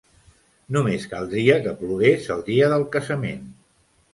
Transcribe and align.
Només 0.77 1.03
caldria 1.11 1.57
que 1.67 1.75
plogués 1.83 2.27
el 2.37 2.41
dia 2.51 2.73
del 2.75 2.87
casament. 2.97 3.45